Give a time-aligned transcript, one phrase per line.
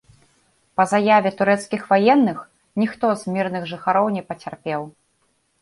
[0.79, 2.37] Па заяве турэцкіх ваенных,
[2.85, 4.81] ніхто з мірных жыхароў не пацярпеў.